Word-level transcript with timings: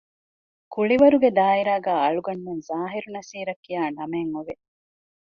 ކުޅިވަރުގެ 0.73 1.29
ދާއިރާގައި 1.37 2.01
އަޅުގަނޑުމެން 2.03 2.63
ޒާހިރު 2.69 3.07
ނަޞީރަށް 3.15 3.61
ކިޔާ 3.65 3.81
ނަމެއް 3.97 4.31
އޮވެ 4.33 4.53